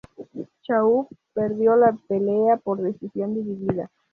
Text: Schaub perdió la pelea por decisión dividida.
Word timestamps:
Schaub 0.63 1.09
perdió 1.35 1.75
la 1.75 1.95
pelea 2.07 2.57
por 2.57 2.81
decisión 2.81 3.35
dividida. 3.35 3.91